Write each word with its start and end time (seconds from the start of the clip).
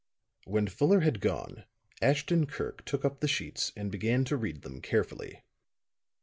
When 0.45 0.65
Fuller 0.67 1.01
had 1.01 1.19
gone, 1.21 1.65
Ashton 2.01 2.47
Kirk 2.47 2.83
took 2.85 3.05
up 3.05 3.19
the 3.19 3.27
sheets 3.27 3.71
and 3.77 3.91
began 3.91 4.25
to 4.25 4.35
read 4.35 4.63
them 4.63 4.81
carefully. 4.81 5.43